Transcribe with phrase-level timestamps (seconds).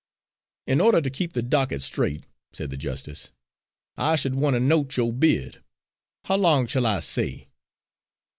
[0.65, 3.31] "In order to keep the docket straight," said the justice,
[3.97, 5.61] "I should want to note yo' bid.
[6.23, 7.49] How long shall I say?"